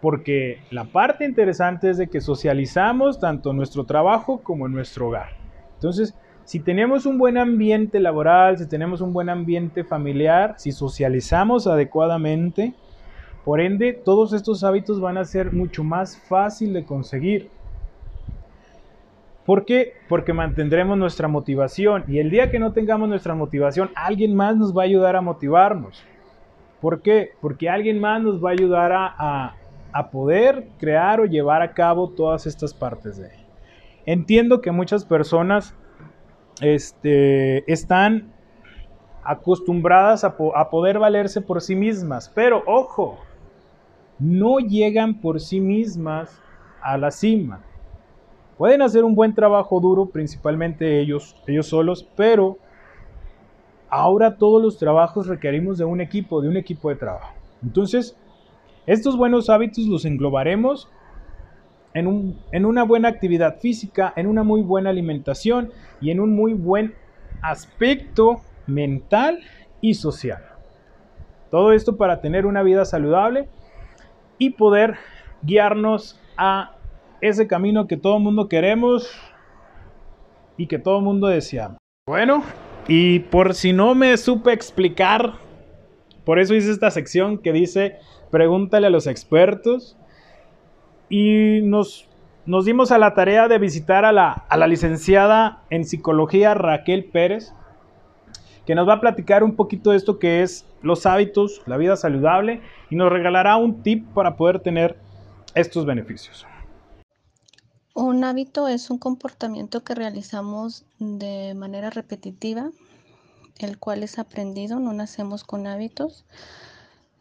porque 0.00 0.58
la 0.70 0.84
parte 0.84 1.24
interesante 1.24 1.90
es 1.90 1.96
de 1.96 2.08
que 2.08 2.20
socializamos 2.20 3.18
tanto 3.18 3.50
en 3.50 3.56
nuestro 3.56 3.84
trabajo 3.84 4.42
como 4.42 4.66
en 4.66 4.72
nuestro 4.72 5.08
hogar. 5.08 5.30
Entonces, 5.74 6.14
si 6.44 6.60
tenemos 6.60 7.06
un 7.06 7.16
buen 7.16 7.38
ambiente 7.38 7.98
laboral, 8.00 8.58
si 8.58 8.68
tenemos 8.68 9.00
un 9.00 9.14
buen 9.14 9.30
ambiente 9.30 9.82
familiar, 9.82 10.54
si 10.58 10.72
socializamos 10.72 11.66
adecuadamente, 11.66 12.74
por 13.44 13.60
ende, 13.60 13.92
todos 13.92 14.32
estos 14.32 14.64
hábitos 14.64 15.00
van 15.00 15.18
a 15.18 15.24
ser 15.24 15.52
mucho 15.52 15.84
más 15.84 16.18
fácil 16.18 16.72
de 16.72 16.84
conseguir. 16.84 17.50
¿Por 19.44 19.66
qué? 19.66 19.92
Porque 20.08 20.32
mantendremos 20.32 20.96
nuestra 20.96 21.28
motivación 21.28 22.04
y 22.08 22.18
el 22.18 22.30
día 22.30 22.50
que 22.50 22.58
no 22.58 22.72
tengamos 22.72 23.08
nuestra 23.08 23.34
motivación, 23.34 23.90
alguien 23.94 24.34
más 24.34 24.56
nos 24.56 24.76
va 24.76 24.82
a 24.82 24.86
ayudar 24.86 25.16
a 25.16 25.20
motivarnos. 25.20 26.02
¿Por 26.80 27.02
qué? 27.02 27.32
Porque 27.40 27.68
alguien 27.68 28.00
más 28.00 28.22
nos 28.22 28.42
va 28.42 28.50
a 28.50 28.52
ayudar 28.52 28.92
a, 28.94 29.56
poder 30.10 30.68
crear 30.78 31.20
o 31.20 31.24
llevar 31.24 31.62
a 31.62 31.72
cabo 31.72 32.10
todas 32.10 32.46
estas 32.46 32.74
partes 32.74 33.16
de 33.16 33.30
Entiendo 34.06 34.60
que 34.60 34.72
muchas 34.72 35.04
personas 35.04 35.74
este, 36.60 37.70
están 37.70 38.32
acostumbradas 39.22 40.24
a, 40.24 40.34
a 40.54 40.70
poder 40.70 40.98
valerse 40.98 41.40
por 41.40 41.60
sí 41.60 41.76
mismas, 41.76 42.30
pero 42.34 42.62
ojo, 42.66 43.18
no 44.18 44.58
llegan 44.58 45.20
por 45.20 45.40
sí 45.40 45.60
mismas 45.60 46.42
a 46.82 46.98
la 46.98 47.10
cima 47.10 47.60
Pueden 48.56 48.82
hacer 48.82 49.04
un 49.04 49.14
buen 49.14 49.34
trabajo 49.34 49.80
duro, 49.80 50.06
principalmente 50.06 51.00
ellos, 51.00 51.36
ellos 51.46 51.66
solos, 51.66 52.06
pero 52.16 52.58
ahora 53.88 54.36
todos 54.36 54.62
los 54.62 54.78
trabajos 54.78 55.26
requerimos 55.26 55.78
de 55.78 55.84
un 55.84 56.00
equipo, 56.00 56.40
de 56.40 56.48
un 56.48 56.56
equipo 56.56 56.88
de 56.88 56.96
trabajo. 56.96 57.34
Entonces, 57.62 58.16
estos 58.86 59.16
buenos 59.16 59.50
hábitos 59.50 59.86
los 59.86 60.04
englobaremos 60.04 60.88
en, 61.94 62.06
un, 62.06 62.38
en 62.52 62.64
una 62.64 62.84
buena 62.84 63.08
actividad 63.08 63.58
física, 63.58 64.12
en 64.16 64.26
una 64.26 64.42
muy 64.42 64.62
buena 64.62 64.90
alimentación 64.90 65.70
y 66.00 66.10
en 66.10 66.20
un 66.20 66.34
muy 66.34 66.52
buen 66.52 66.94
aspecto 67.40 68.40
mental 68.66 69.40
y 69.80 69.94
social. 69.94 70.42
Todo 71.50 71.72
esto 71.72 71.96
para 71.96 72.20
tener 72.20 72.46
una 72.46 72.62
vida 72.62 72.84
saludable 72.84 73.48
y 74.38 74.50
poder 74.50 74.96
guiarnos 75.42 76.20
a 76.36 76.73
ese 77.28 77.46
camino 77.46 77.86
que 77.86 77.96
todo 77.96 78.18
el 78.18 78.22
mundo 78.22 78.48
queremos 78.48 79.10
y 80.58 80.66
que 80.66 80.78
todo 80.78 80.98
el 80.98 81.04
mundo 81.04 81.26
deseamos. 81.28 81.78
Bueno, 82.06 82.42
y 82.86 83.20
por 83.20 83.54
si 83.54 83.72
no 83.72 83.94
me 83.94 84.16
supe 84.18 84.52
explicar, 84.52 85.32
por 86.24 86.38
eso 86.38 86.54
hice 86.54 86.70
esta 86.70 86.90
sección 86.90 87.38
que 87.38 87.52
dice 87.52 87.96
pregúntale 88.30 88.88
a 88.88 88.90
los 88.90 89.06
expertos 89.06 89.96
y 91.08 91.60
nos, 91.62 92.08
nos 92.44 92.66
dimos 92.66 92.92
a 92.92 92.98
la 92.98 93.14
tarea 93.14 93.48
de 93.48 93.58
visitar 93.58 94.04
a 94.04 94.12
la, 94.12 94.32
a 94.32 94.56
la 94.58 94.66
licenciada 94.66 95.62
en 95.70 95.84
psicología 95.84 96.52
Raquel 96.52 97.04
Pérez, 97.04 97.54
que 98.66 98.74
nos 98.74 98.86
va 98.86 98.94
a 98.94 99.00
platicar 99.00 99.44
un 99.44 99.56
poquito 99.56 99.92
de 99.92 99.96
esto 99.96 100.18
que 100.18 100.42
es 100.42 100.66
los 100.82 101.06
hábitos, 101.06 101.62
la 101.64 101.78
vida 101.78 101.96
saludable 101.96 102.60
y 102.90 102.96
nos 102.96 103.10
regalará 103.10 103.56
un 103.56 103.82
tip 103.82 104.06
para 104.12 104.36
poder 104.36 104.60
tener 104.60 104.96
estos 105.54 105.86
beneficios. 105.86 106.46
Un 107.96 108.24
hábito 108.24 108.66
es 108.66 108.90
un 108.90 108.98
comportamiento 108.98 109.84
que 109.84 109.94
realizamos 109.94 110.84
de 110.98 111.54
manera 111.54 111.90
repetitiva, 111.90 112.72
el 113.58 113.78
cual 113.78 114.02
es 114.02 114.18
aprendido, 114.18 114.80
no 114.80 114.92
nacemos 114.92 115.44
con 115.44 115.68
hábitos 115.68 116.24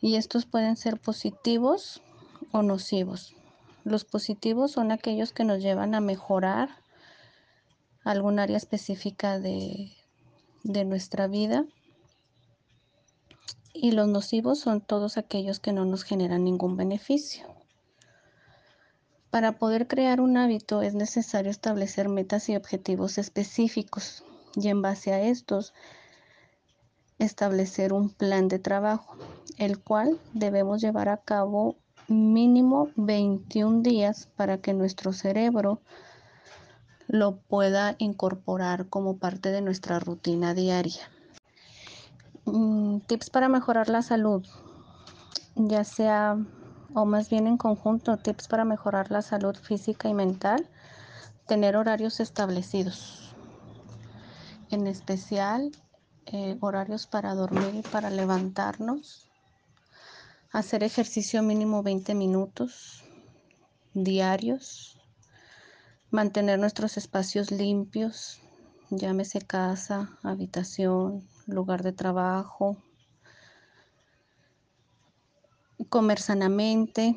y 0.02 0.16
estos 0.16 0.48
pueden 0.48 0.76
ser 0.76 1.00
positivos 1.00 2.02
o 2.52 2.64
nocivos. 2.64 3.36
Los 3.84 4.04
positivos 4.04 4.72
son 4.72 4.92
aquellos 4.92 5.32
que 5.32 5.44
nos 5.44 5.62
llevan 5.62 5.94
a 5.94 6.02
mejorar 6.02 6.70
algún 8.04 8.40
área 8.40 8.58
específica 8.58 9.38
de, 9.38 9.92
de 10.64 10.86
nuestra 10.86 11.28
vida 11.28 11.66
y 13.76 13.92
los 13.92 14.08
nocivos 14.08 14.58
son 14.58 14.82
todos 14.82 15.20
aquellos 15.20 15.60
que 15.60 15.72
no 15.72 15.86
nos 15.86 16.04
generan 16.04 16.44
ningún 16.44 16.78
beneficio. 16.78 17.63
Para 19.34 19.54
poder 19.54 19.88
crear 19.88 20.22
un 20.22 20.38
hábito 20.38 20.84
es 20.84 20.94
necesario 20.94 21.50
establecer 21.50 22.08
metas 22.08 22.50
y 22.50 22.56
objetivos 22.56 23.18
específicos 23.18 24.24
y 24.56 24.68
en 24.68 24.84
base 24.84 25.12
a 25.12 25.22
estos 25.24 25.74
establecer 27.18 27.94
un 27.94 28.12
plan 28.12 28.48
de 28.48 28.60
trabajo, 28.60 29.18
el 29.58 29.80
cual 29.80 30.20
debemos 30.34 30.82
llevar 30.82 31.10
a 31.10 31.18
cabo 31.18 31.78
mínimo 32.08 32.90
21 32.96 33.82
días 33.82 34.30
para 34.36 34.60
que 34.60 34.76
nuestro 34.76 35.14
cerebro 35.14 35.82
lo 37.08 37.38
pueda 37.38 37.96
incorporar 37.98 38.88
como 38.88 39.18
parte 39.18 39.50
de 39.50 39.62
nuestra 39.62 39.98
rutina 39.98 40.54
diaria. 40.54 41.10
Mm, 42.46 43.00
tips 43.08 43.32
para 43.32 43.50
mejorar 43.50 43.90
la 43.90 44.04
salud, 44.04 44.46
ya 45.56 45.84
sea 45.84 46.38
o 46.94 47.06
más 47.06 47.30
bien 47.30 47.48
en 47.48 47.58
conjunto, 47.58 48.18
tips 48.18 48.48
para 48.48 48.66
mejorar 48.66 49.12
la 49.12 49.22
salud 49.22 49.56
física 49.56 50.10
y 50.10 50.14
mental, 50.14 50.68
tener 51.48 51.76
horarios 51.76 52.20
establecidos, 52.20 53.34
en 54.70 54.88
especial 54.88 55.72
eh, 56.26 56.58
horarios 56.62 57.08
para 57.08 57.36
dormir 57.36 57.76
y 57.76 57.82
para 57.82 58.10
levantarnos, 58.10 59.30
hacer 60.52 60.84
ejercicio 60.84 61.42
mínimo 61.44 61.84
20 61.84 62.16
minutos 62.16 63.04
diarios, 63.94 65.00
mantener 66.10 66.60
nuestros 66.60 66.98
espacios 66.98 67.52
limpios, 67.52 68.40
llámese 68.90 69.42
casa, 69.42 70.18
habitación, 70.24 71.28
lugar 71.48 71.84
de 71.84 71.92
trabajo, 71.92 72.78
comer 75.94 76.20
sanamente, 76.20 77.16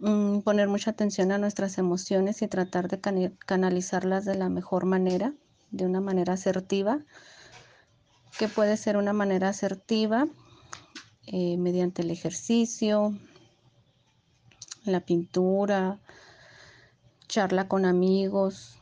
mm, 0.00 0.40
poner 0.40 0.68
mucha 0.68 0.90
atención 0.90 1.32
a 1.32 1.38
nuestras 1.38 1.78
emociones 1.78 2.42
y 2.42 2.46
tratar 2.46 2.88
de 2.88 3.32
canalizarlas 3.46 4.26
de 4.26 4.34
la 4.34 4.50
mejor 4.50 4.84
manera, 4.84 5.32
de 5.70 5.86
una 5.86 6.02
manera 6.02 6.34
asertiva, 6.34 7.00
que 8.38 8.48
puede 8.48 8.76
ser 8.76 8.98
una 8.98 9.14
manera 9.14 9.48
asertiva 9.48 10.28
eh, 11.24 11.56
mediante 11.56 12.02
el 12.02 12.10
ejercicio, 12.10 13.14
la 14.84 15.00
pintura, 15.00 16.00
charla 17.28 17.66
con 17.66 17.86
amigos. 17.86 18.76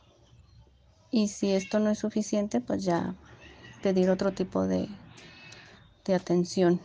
Y 1.09 1.29
si 1.29 1.51
esto 1.51 1.79
no 1.79 1.89
es 1.89 1.99
suficiente, 1.99 2.59
pues 2.59 2.83
ya 2.83 3.15
pedir 3.81 4.09
otro 4.09 4.33
tipo 4.33 4.67
de, 4.67 4.89
de 6.03 6.15
atención. 6.15 6.81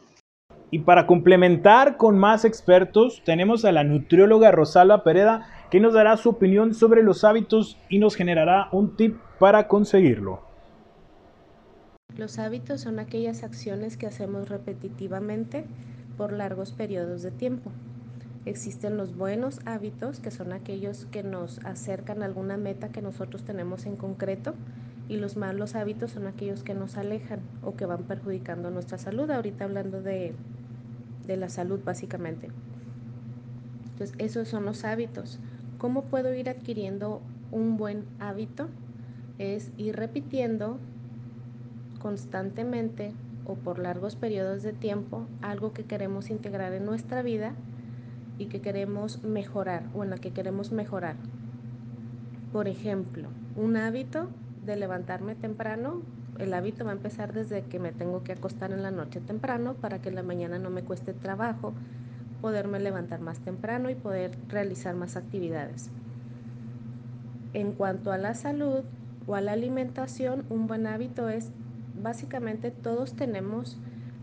Y 0.75 0.81
para 0.81 1.07
complementar 1.07 1.97
con 1.99 2.19
más 2.19 2.45
expertos, 2.45 3.23
tenemos 3.25 3.65
a 3.65 3.71
la 3.71 3.85
nutrióloga 3.85 4.51
Rosalba 4.51 5.05
Pereda, 5.05 5.47
que 5.71 5.79
nos 5.79 5.95
dará 5.95 6.17
su 6.17 6.31
opinión 6.31 6.75
sobre 6.75 7.05
los 7.05 7.23
hábitos 7.23 7.79
y 7.89 8.01
nos 8.01 8.17
generará 8.17 8.71
un 8.73 8.97
tip 8.97 9.17
para 9.39 9.69
conseguirlo. 9.69 10.43
Los 12.17 12.41
hábitos 12.41 12.81
son 12.81 12.99
aquellas 12.99 13.45
acciones 13.45 13.97
que 13.97 14.09
hacemos 14.09 14.49
repetitivamente 14.49 15.65
por 16.17 16.33
largos 16.33 16.73
periodos 16.73 17.23
de 17.23 17.31
tiempo. 17.31 17.71
Existen 18.45 18.97
los 18.97 19.17
buenos 19.17 19.61
hábitos, 19.67 20.19
que 20.19 20.33
son 20.33 20.53
aquellos 20.53 21.05
que 21.05 21.23
nos 21.23 21.61
acercan 21.61 22.21
a 22.21 22.27
alguna 22.27 22.57
meta 22.57 22.89
que 22.89 23.01
nosotros 23.01 23.45
tenemos 23.45 23.87
en 23.87 23.95
concreto, 23.95 24.55
y 25.09 25.19
los 25.19 25.37
malos 25.37 25.77
hábitos 25.77 26.11
son 26.11 26.27
aquellos 26.27 26.65
que 26.65 26.75
nos 26.75 26.97
alejan 26.97 27.39
o 27.63 27.77
que 27.77 27.87
van 27.87 28.03
perjudicando 28.03 28.71
nuestra 28.73 28.99
salud. 28.99 29.31
Ahorita 29.31 29.65
hablando 29.65 30.03
de 30.03 30.35
de 31.27 31.37
la 31.37 31.49
salud 31.49 31.81
básicamente. 31.85 32.49
Entonces, 33.93 34.17
esos 34.19 34.49
son 34.49 34.65
los 34.65 34.85
hábitos. 34.85 35.39
¿Cómo 35.79 36.05
puedo 36.05 36.35
ir 36.35 36.49
adquiriendo 36.49 37.21
un 37.53 37.77
buen 37.77 38.05
hábito? 38.19 38.69
Es 39.39 39.71
ir 39.77 39.97
repitiendo 39.97 40.79
constantemente 42.01 43.13
o 43.47 43.55
por 43.55 43.79
largos 43.79 44.17
periodos 44.17 44.63
de 44.63 44.73
tiempo 44.73 45.27
algo 45.43 45.73
que 45.73 45.85
queremos 45.85 46.31
integrar 46.31 46.73
en 46.73 46.85
nuestra 46.85 47.23
vida 47.23 47.55
y 48.39 48.47
que 48.47 48.61
queremos 48.61 49.23
mejorar 49.23 49.85
o 49.95 50.05
en 50.05 50.11
la 50.11 50.19
que 50.19 50.33
queremos 50.33 50.73
mejorar. 50.73 51.17
Por 52.53 52.69
ejemplo, 52.69 53.29
un 53.57 53.77
hábito 53.77 54.29
de 54.65 54.77
levantarme 54.77 55.35
temprano 55.35 56.03
el 56.39 56.55
hábito 56.55 56.85
va 56.85 56.91
a 56.91 56.95
empezar 56.95 57.33
desde 57.33 57.63
que 57.63 57.79
me 57.79 57.93
tengo 57.93 58.25
que 58.25 58.33
acostar 58.33 58.73
en 58.73 58.83
la 58.83 58.91
noche 58.91 59.21
temprano 59.21 59.75
para 59.75 60.01
que 60.01 60.09
en 60.09 60.17
la 60.17 60.23
mañana 60.23 60.59
no 60.59 60.71
me 60.71 60.83
cueste 60.83 61.13
trabajo 61.13 61.73
poderme 62.41 62.81
levantar 62.81 63.21
más 63.21 63.39
temprano 63.39 63.89
y 63.89 63.95
poder 63.95 64.37
realizar 64.49 64.95
más 64.95 65.17
actividades. 65.17 65.91
En 67.53 67.73
cuanto 67.73 68.13
a 68.13 68.19
la 68.19 68.35
salud 68.35 68.81
o 69.27 69.35
a 69.35 69.41
la 69.41 69.53
alimentación, 69.53 70.45
un 70.51 70.67
buen 70.67 70.87
hábito 70.87 71.29
es 71.29 71.51
básicamente 72.03 72.71
todos 72.71 73.15
tenemos 73.15 73.79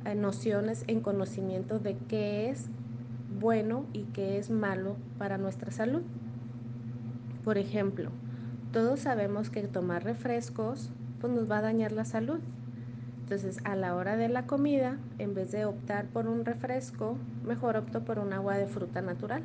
eh, 0.06 0.16
nociones 0.16 0.84
en 0.88 1.02
conocimiento 1.02 1.80
de 1.80 1.96
qué 2.10 2.50
es 2.50 2.68
bueno 3.40 3.86
y 3.94 4.04
qué 4.14 4.38
es 4.38 4.50
malo 4.50 4.98
para 5.18 5.38
nuestra 5.38 5.72
salud. 5.72 6.02
Por 7.44 7.58
ejemplo, 7.58 8.12
todos 8.72 9.00
sabemos 9.00 9.50
que 9.50 9.64
tomar 9.64 10.04
refrescos 10.04 10.92
pues 11.22 11.32
nos 11.32 11.50
va 11.50 11.60
a 11.60 11.62
dañar 11.62 11.92
la 11.92 12.04
salud. 12.04 12.40
Entonces, 13.24 13.60
a 13.64 13.76
la 13.76 13.96
hora 13.96 14.18
de 14.18 14.28
la 14.28 14.46
comida, 14.46 14.98
en 15.18 15.34
vez 15.34 15.52
de 15.52 15.64
optar 15.64 16.08
por 16.08 16.28
un 16.28 16.44
refresco, 16.44 17.18
mejor 17.46 17.78
opto 17.78 18.04
por 18.04 18.20
un 18.20 18.34
agua 18.34 18.58
de 18.58 18.68
fruta 18.68 19.02
natural. 19.02 19.44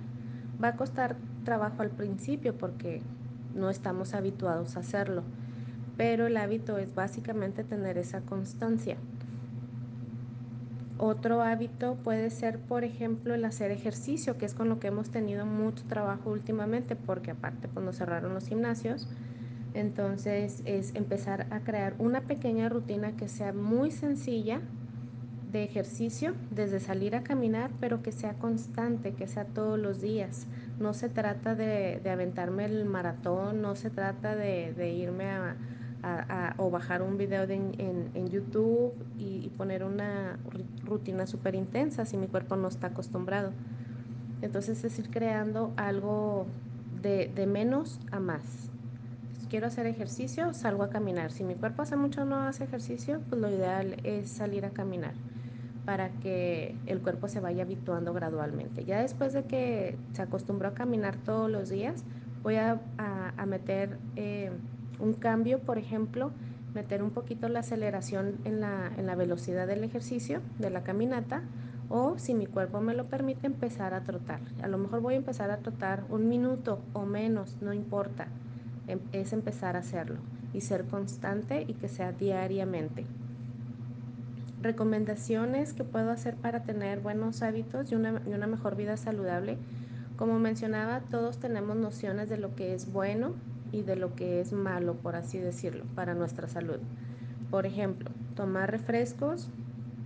Va 0.63 0.69
a 0.69 0.77
costar 0.77 1.17
trabajo 1.45 1.83
al 1.83 1.91
principio 1.91 2.57
porque 2.59 3.03
no 3.55 3.71
estamos 3.71 4.15
habituados 4.15 4.77
a 4.77 4.81
hacerlo, 4.81 5.23
pero 5.97 6.27
el 6.27 6.37
hábito 6.37 6.79
es 6.79 6.93
básicamente 6.95 7.63
tener 7.63 7.97
esa 7.99 8.23
constancia. 8.23 8.97
Otro 10.99 11.43
hábito 11.43 11.97
puede 11.97 12.31
ser, 12.31 12.59
por 12.59 12.83
ejemplo, 12.83 13.35
el 13.35 13.45
hacer 13.45 13.71
ejercicio, 13.71 14.39
que 14.39 14.47
es 14.47 14.55
con 14.55 14.71
lo 14.71 14.81
que 14.81 14.89
hemos 14.89 15.11
tenido 15.11 15.45
mucho 15.45 15.85
trabajo 15.85 16.31
últimamente, 16.31 16.97
porque 16.97 17.33
aparte 17.33 17.69
cuando 17.69 17.91
pues, 17.91 17.99
cerraron 17.99 18.33
los 18.33 18.49
gimnasios, 18.49 19.07
entonces 19.77 20.63
es 20.65 20.95
empezar 20.95 21.47
a 21.51 21.61
crear 21.61 21.95
una 21.99 22.23
pequeña 22.23 22.71
rutina 22.71 23.13
que 23.15 23.29
sea 23.29 23.53
muy 23.53 23.91
sencilla 23.91 24.63
de 25.53 25.65
ejercicio, 25.65 26.35
desde 26.51 26.81
salir 26.81 27.15
a 27.15 27.23
caminar, 27.23 27.71
pero 27.79 28.03
que 28.03 28.11
sea 28.11 28.33
constante, 28.35 29.13
que 29.13 29.27
sea 29.27 29.45
todos 29.45 29.79
los 29.79 30.01
días. 30.01 30.47
No 30.81 30.95
se 30.95 31.11
trata 31.11 31.55
de, 31.55 32.01
aventarme 32.11 32.65
el 32.65 32.87
maratón, 32.87 33.61
no 33.61 33.77
se 33.77 33.91
trata 33.91 34.35
de, 34.35 34.95
irme 34.95 35.31
a, 35.31 36.55
o 36.57 36.71
bajar 36.71 37.03
un 37.03 37.19
video 37.19 37.43
en, 37.43 38.29
YouTube 38.31 38.95
y, 39.19 39.51
poner 39.59 39.85
una 39.85 40.39
rutina 40.85 41.27
súper 41.27 41.55
intensa 41.55 42.07
si 42.07 42.17
mi 42.17 42.29
cuerpo 42.29 42.57
no 42.57 42.69
está 42.69 42.89
acostumbrado. 42.89 43.53
Entonces 44.41 44.85
es 44.85 44.99
ir 44.99 45.11
creando 45.11 45.75
algo 45.77 46.47
de 47.03 47.47
menos 47.47 48.01
a 48.11 48.21
más 48.21 48.71
quiero 49.49 49.67
hacer 49.67 49.87
ejercicio, 49.87 50.53
salgo 50.55 50.83
a 50.83 50.91
caminar. 50.91 51.33
Si 51.33 51.45
mi 51.45 51.55
cuerpo 51.55 51.83
hace 51.83 51.97
mucho 51.97 52.25
no 52.25 52.41
hace 52.41 52.65
ejercicio, 52.65 53.21
pues 53.29 53.41
lo 53.41 53.49
ideal 53.49 53.97
es 54.05 54.31
salir 54.31 54.65
a 54.65 54.71
caminar 54.71 55.15
para 55.85 56.11
que 56.11 56.75
el 56.87 57.01
cuerpo 57.01 57.29
se 57.29 57.41
vaya 57.41 57.63
habituando 57.63 58.13
gradualmente. 58.13 58.85
Ya 58.85 59.01
después 59.01 59.33
de 59.33 59.45
que 59.45 59.97
se 60.13 60.23
acostumbró 60.23 60.69
a 60.69 60.75
caminar 60.75 61.17
todos 61.17 61.51
los 61.51 61.69
días, 61.69 62.05
voy 62.43 62.57
a, 62.57 62.81
meter 63.47 63.99
eh, 64.17 64.51
un 64.99 65.13
cambio, 65.13 65.61
por 65.61 65.79
ejemplo, 65.79 66.33
meter 66.75 67.03
un 67.03 67.11
poquito 67.11 67.49
la 67.49 67.61
aceleración 67.61 68.39
en 68.45 68.61
la, 68.61 68.91
en 68.97 69.07
la 69.07 69.15
velocidad 69.15 69.69
del 69.69 69.85
ejercicio, 69.85 70.41
de 70.59 70.71
la 70.71 70.83
caminata, 70.83 71.43
o 71.89 72.19
si 72.19 72.35
mi 72.35 72.47
cuerpo 72.47 72.81
me 72.81 72.93
lo 72.93 73.07
permite, 73.07 73.47
empezar 73.47 73.95
a 73.95 74.03
trotar. 74.03 74.41
A 74.63 74.67
lo 74.67 74.79
mejor 74.79 75.01
voy 75.01 75.15
a 75.15 75.19
empezar 75.19 75.53
a 75.53 75.59
trotar 75.59 76.03
un 76.09 76.29
minuto 76.29 76.81
o 76.95 77.07
menos, 77.07 77.57
no 77.63 77.73
importa 77.73 78.27
es 79.13 79.33
empezar 79.33 79.77
a 79.77 79.81
hacerlo 79.81 80.17
y 80.53 80.61
ser 80.61 80.85
constante 80.85 81.65
y 81.67 81.75
que 81.75 81.89
sea 81.89 82.13
diariamente. 82.13 83.05
Recomendaciones 84.63 85.73
que 85.73 85.85
puedo 85.85 86.11
hacer 86.11 86.35
para 86.37 86.63
tener 86.63 87.01
buenos 87.01 87.43
hábitos 87.43 87.93
y 87.93 87.95
una, 87.95 88.23
y 88.27 88.33
una 88.33 88.47
mejor 88.47 88.77
vida 88.77 88.97
saludable. 88.97 89.59
Como 90.17 90.39
mencionaba, 90.39 91.01
todos 91.01 91.39
tenemos 91.39 91.77
nociones 91.77 92.29
de 92.29 92.39
lo 92.39 92.55
que 92.55 92.75
es 92.75 92.91
bueno 92.91 93.35
y 93.71 93.83
de 93.83 93.97
lo 93.97 94.15
que 94.15 94.41
es 94.41 94.53
malo, 94.53 94.95
por 94.95 95.17
así 95.17 95.39
decirlo, 95.39 95.85
para 95.95 96.15
nuestra 96.15 96.49
salud. 96.49 96.79
Por 97.51 97.67
ejemplo, 97.67 98.11
tomar 98.35 98.71
refrescos, 98.71 99.51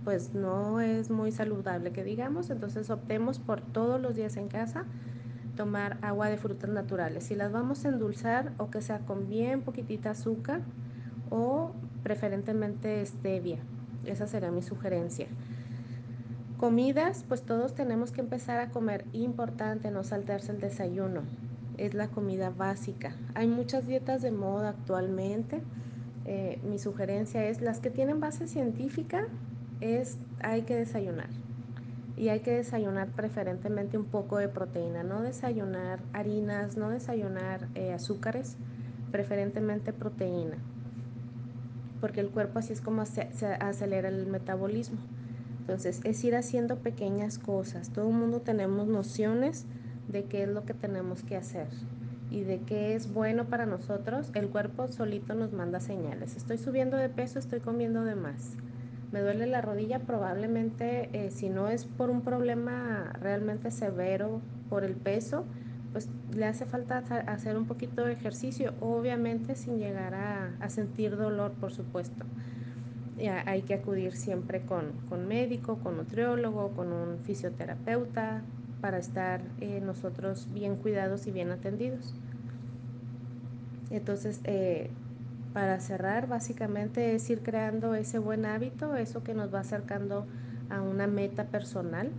pues 0.03 0.33
no 0.33 0.81
es 0.81 1.09
muy 1.09 1.31
saludable 1.31 1.91
que 1.91 2.03
digamos, 2.03 2.49
entonces 2.49 2.89
optemos 2.89 3.39
por 3.39 3.61
todos 3.61 4.01
los 4.01 4.15
días 4.15 4.35
en 4.37 4.47
casa 4.47 4.85
tomar 5.55 5.97
agua 6.01 6.29
de 6.29 6.37
frutas 6.37 6.69
naturales. 6.69 7.25
Si 7.25 7.35
las 7.35 7.51
vamos 7.51 7.85
a 7.85 7.89
endulzar 7.89 8.53
o 8.57 8.69
que 8.69 8.81
sea 8.81 8.99
con 8.99 9.29
bien 9.29 9.61
poquitita 9.61 10.11
azúcar 10.11 10.61
o 11.29 11.71
preferentemente 12.03 13.05
stevia. 13.05 13.59
Esa 14.05 14.27
será 14.27 14.51
mi 14.51 14.61
sugerencia. 14.61 15.27
Comidas, 16.57 17.25
pues 17.27 17.41
todos 17.43 17.73
tenemos 17.73 18.11
que 18.11 18.21
empezar 18.21 18.59
a 18.59 18.69
comer. 18.69 19.05
Importante 19.13 19.91
no 19.91 20.03
saltarse 20.03 20.51
el 20.51 20.59
desayuno. 20.59 21.21
Es 21.77 21.93
la 21.93 22.07
comida 22.07 22.49
básica. 22.49 23.15
Hay 23.33 23.47
muchas 23.47 23.87
dietas 23.87 24.21
de 24.21 24.31
moda 24.31 24.69
actualmente 24.69 25.61
eh, 26.25 26.59
mi 26.63 26.77
sugerencia 26.77 27.45
es, 27.45 27.61
las 27.61 27.79
que 27.79 27.89
tienen 27.89 28.19
base 28.19 28.47
científica, 28.47 29.27
es 29.79 30.17
hay 30.41 30.63
que 30.63 30.75
desayunar. 30.75 31.29
Y 32.21 32.29
hay 32.29 32.41
que 32.41 32.51
desayunar 32.51 33.07
preferentemente 33.07 33.97
un 33.97 34.05
poco 34.05 34.37
de 34.37 34.47
proteína, 34.47 35.01
no 35.01 35.23
desayunar 35.23 36.01
harinas, 36.13 36.77
no 36.77 36.91
desayunar 36.91 37.67
eh, 37.73 37.93
azúcares, 37.93 38.57
preferentemente 39.11 39.91
proteína, 39.91 40.57
porque 41.99 42.19
el 42.19 42.29
cuerpo 42.29 42.59
así 42.59 42.73
es 42.73 42.81
como 42.81 43.07
se, 43.07 43.27
acelera 43.59 44.09
el 44.09 44.27
metabolismo. 44.27 44.99
Entonces, 45.61 45.99
es 46.03 46.23
ir 46.23 46.35
haciendo 46.35 46.77
pequeñas 46.77 47.39
cosas. 47.39 47.89
Todo 47.89 48.09
el 48.09 48.15
mundo 48.15 48.41
tenemos 48.41 48.87
nociones 48.87 49.65
de 50.07 50.25
qué 50.25 50.43
es 50.43 50.49
lo 50.49 50.63
que 50.63 50.75
tenemos 50.75 51.23
que 51.23 51.37
hacer 51.37 51.69
y 52.29 52.41
de 52.41 52.59
qué 52.59 52.93
es 52.93 53.11
bueno 53.11 53.45
para 53.45 53.65
nosotros. 53.65 54.29
El 54.35 54.49
cuerpo 54.49 54.87
solito 54.89 55.33
nos 55.33 55.53
manda 55.53 55.79
señales. 55.79 56.35
Estoy 56.35 56.59
subiendo 56.59 56.97
de 56.97 57.09
peso, 57.09 57.39
estoy 57.39 57.61
comiendo 57.61 58.03
de 58.03 58.13
más. 58.13 58.57
Me 59.11 59.21
duele 59.21 59.45
la 59.45 59.61
rodilla, 59.61 59.99
probablemente 59.99 61.09
eh, 61.13 61.31
si 61.31 61.49
no 61.49 61.67
es 61.67 61.85
por 61.85 62.09
un 62.09 62.21
problema 62.21 63.11
realmente 63.19 63.71
severo 63.71 64.41
por 64.69 64.83
el 64.83 64.95
peso, 64.95 65.45
pues 65.91 66.09
le 66.33 66.45
hace 66.45 66.65
falta 66.65 66.99
hacer 67.27 67.57
un 67.57 67.65
poquito 67.65 68.05
de 68.05 68.13
ejercicio, 68.13 68.73
obviamente 68.79 69.55
sin 69.55 69.79
llegar 69.79 70.13
a, 70.15 70.69
sentir 70.69 71.17
dolor, 71.17 71.51
por 71.51 71.73
supuesto. 71.73 72.25
hay 73.45 73.63
que 73.63 73.73
acudir 73.73 74.15
siempre 74.15 74.61
con, 74.61 74.93
con, 75.09 75.27
médico, 75.27 75.79
con 75.79 75.97
nutriólogo, 75.97 76.69
con 76.69 76.93
un 76.93 77.19
fisioterapeuta, 77.19 78.43
para 78.81 78.97
estar 78.97 79.41
eh, 79.61 79.79
nosotros 79.79 80.47
bien 80.53 80.75
cuidados 80.75 81.27
y 81.27 81.31
bien 81.31 81.51
atendidos. 81.51 82.13
Entonces, 83.91 84.41
eh, 84.43 84.89
para 85.53 85.79
cerrar, 85.79 86.27
básicamente 86.27 87.15
es 87.15 87.29
ir 87.29 87.41
creando 87.41 87.95
ese 87.95 88.19
buen 88.19 88.45
hábito, 88.45 88.95
eso 88.95 89.23
que 89.23 89.33
nos 89.33 89.53
va 89.53 89.59
acercando 89.59 90.25
a 90.69 90.81
una 90.81 91.07
meta 91.07 91.45
personal 91.45 92.09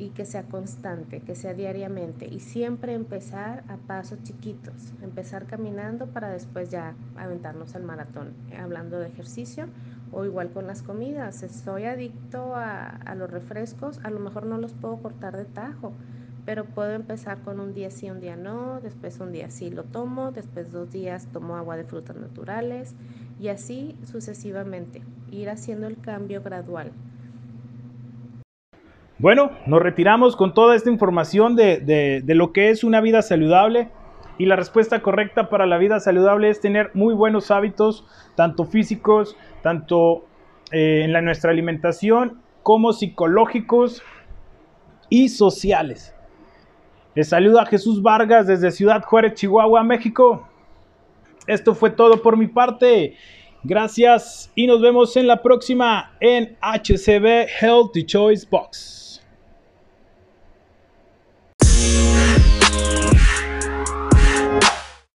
y 0.00 0.10
que 0.10 0.24
sea 0.24 0.44
constante, 0.44 1.20
que 1.20 1.34
sea 1.34 1.52
diariamente 1.52 2.26
y 2.26 2.40
siempre 2.40 2.94
empezar 2.94 3.64
a 3.68 3.76
pasos 3.76 4.22
chiquitos, 4.22 4.94
empezar 5.02 5.44
caminando 5.44 6.06
para 6.06 6.30
después 6.30 6.70
ya 6.70 6.94
aventarnos 7.16 7.74
al 7.74 7.82
maratón, 7.82 8.32
hablando 8.58 8.98
de 8.98 9.08
ejercicio 9.08 9.66
o 10.10 10.24
igual 10.24 10.50
con 10.50 10.66
las 10.66 10.82
comidas, 10.82 11.42
estoy 11.42 11.84
adicto 11.84 12.54
a, 12.56 13.14
los 13.14 13.30
refrescos, 13.30 14.00
a 14.02 14.10
lo 14.10 14.20
mejor 14.20 14.46
no 14.46 14.56
los 14.56 14.72
puedo 14.72 14.96
cortar 14.96 15.36
de 15.36 15.44
tajo, 15.44 15.92
pero 16.50 16.64
puedo 16.64 16.90
empezar 16.94 17.42
con 17.42 17.60
un 17.60 17.74
día 17.74 17.92
sí, 17.92 18.10
un 18.10 18.18
día 18.18 18.34
no, 18.34 18.80
después 18.80 19.20
un 19.20 19.30
día 19.30 19.50
sí 19.50 19.70
lo 19.70 19.84
tomo, 19.84 20.32
después 20.32 20.72
dos 20.72 20.90
días 20.90 21.28
tomo 21.32 21.54
agua 21.54 21.76
de 21.76 21.84
frutas 21.84 22.16
naturales 22.16 22.96
y 23.40 23.46
así 23.46 23.94
sucesivamente, 24.02 25.00
ir 25.30 25.48
haciendo 25.48 25.86
el 25.86 26.00
cambio 26.00 26.42
gradual. 26.42 26.90
Bueno, 29.18 29.52
nos 29.68 29.80
retiramos 29.80 30.34
con 30.34 30.52
toda 30.52 30.74
esta 30.74 30.90
información 30.90 31.54
de, 31.54 32.24
lo 32.26 32.52
que 32.52 32.70
es 32.70 32.82
una 32.82 33.00
vida 33.00 33.22
saludable. 33.22 33.92
Y 34.36 34.46
la 34.46 34.56
respuesta 34.56 35.02
correcta 35.02 35.50
para 35.50 35.66
la 35.66 35.78
vida 35.78 36.00
saludable 36.00 36.48
es 36.48 36.60
tener 36.60 36.90
muy 36.94 37.14
buenos 37.14 37.52
hábitos, 37.52 38.04
tanto 38.34 38.64
físicos, 38.64 39.36
tanto 39.62 40.24
eh, 40.72 41.02
en 41.04 41.12
la, 41.12 41.20
nuestra 41.20 41.52
alimentación, 41.52 42.40
como 42.64 42.92
psicológicos 42.92 44.02
y 45.10 45.28
sociales. 45.28 46.16
Les 47.14 47.28
saluda 47.28 47.66
Jesús 47.66 48.00
Vargas 48.00 48.46
desde 48.46 48.70
Ciudad 48.70 49.02
Juárez, 49.02 49.34
Chihuahua, 49.34 49.82
México. 49.82 50.46
Esto 51.46 51.74
fue 51.74 51.90
todo 51.90 52.22
por 52.22 52.36
mi 52.36 52.46
parte. 52.46 53.16
Gracias 53.64 54.52
y 54.54 54.68
nos 54.68 54.80
vemos 54.80 55.16
en 55.16 55.26
la 55.26 55.42
próxima 55.42 56.12
en 56.20 56.56
HCB 56.62 57.48
Healthy 57.60 58.06
Choice 58.06 58.46
Box. 58.48 59.09